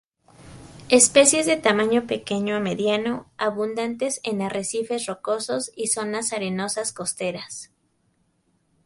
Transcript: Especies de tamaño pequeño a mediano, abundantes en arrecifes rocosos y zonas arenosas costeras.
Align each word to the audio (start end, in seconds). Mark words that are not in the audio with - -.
Especies 0.89 1.45
de 1.45 1.57
tamaño 1.57 2.07
pequeño 2.07 2.55
a 2.55 2.59
mediano, 2.59 3.31
abundantes 3.37 4.19
en 4.23 4.41
arrecifes 4.41 5.05
rocosos 5.05 5.69
y 5.75 5.89
zonas 5.89 6.33
arenosas 6.33 6.91
costeras. 6.91 7.71